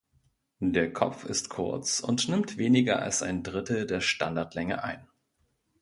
Der 0.65 0.91
Kopf 0.91 1.25
ist 1.25 1.49
kurz 1.49 1.99
und 1.99 2.27
nimmt 2.27 2.57
weniger 2.57 3.03
als 3.03 3.21
ein 3.21 3.43
Drittel 3.43 3.85
der 3.85 4.01
Standardlänge 4.01 4.83
ein. 4.83 5.07